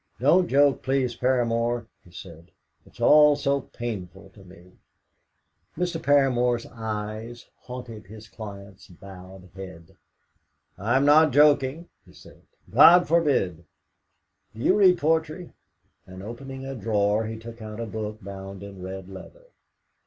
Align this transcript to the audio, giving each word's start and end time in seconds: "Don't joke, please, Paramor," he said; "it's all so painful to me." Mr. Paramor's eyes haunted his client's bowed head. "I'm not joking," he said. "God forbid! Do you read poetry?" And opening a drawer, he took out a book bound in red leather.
"Don't 0.19 0.47
joke, 0.47 0.81
please, 0.81 1.15
Paramor," 1.15 1.85
he 2.03 2.09
said; 2.09 2.49
"it's 2.87 2.99
all 2.99 3.35
so 3.35 3.61
painful 3.61 4.31
to 4.31 4.43
me." 4.43 4.79
Mr. 5.77 6.01
Paramor's 6.01 6.65
eyes 6.65 7.45
haunted 7.65 8.07
his 8.07 8.27
client's 8.27 8.87
bowed 8.87 9.49
head. 9.55 9.95
"I'm 10.75 11.05
not 11.05 11.31
joking," 11.31 11.87
he 12.03 12.13
said. 12.13 12.41
"God 12.67 13.07
forbid! 13.07 13.63
Do 14.55 14.61
you 14.63 14.75
read 14.75 14.97
poetry?" 14.97 15.53
And 16.07 16.23
opening 16.23 16.65
a 16.65 16.73
drawer, 16.73 17.27
he 17.27 17.37
took 17.37 17.61
out 17.61 17.79
a 17.79 17.85
book 17.85 18.23
bound 18.23 18.63
in 18.63 18.81
red 18.81 19.07
leather. 19.07 19.51